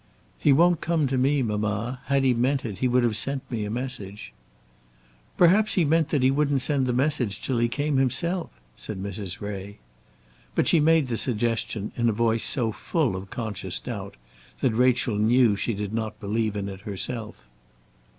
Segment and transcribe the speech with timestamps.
[0.39, 2.01] "He won't come to me, mamma.
[2.05, 4.33] Had he meant it, he would have sent me a message."
[5.37, 9.41] "Perhaps he meant that he wouldn't send the message till he came himself," said Mrs.
[9.41, 9.77] Ray.
[10.55, 14.15] But she made the suggestion in a voice so full of conscious doubt
[14.61, 17.47] that Rachel knew that she did not believe in it herself.